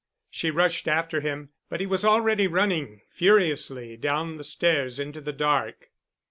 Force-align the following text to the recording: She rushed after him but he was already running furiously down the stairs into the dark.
She 0.31 0.49
rushed 0.49 0.87
after 0.87 1.21
him 1.21 1.49
but 1.69 1.79
he 1.79 1.85
was 1.85 2.03
already 2.03 2.47
running 2.47 3.01
furiously 3.11 3.97
down 3.97 4.37
the 4.37 4.43
stairs 4.43 4.99
into 4.99 5.21
the 5.21 5.31
dark. 5.31 5.91